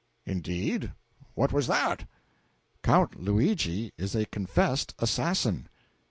[0.25, 0.93] "Indeed?
[1.35, 2.07] What was that?"
[2.81, 5.67] "Count Luigi is a confessed assassin."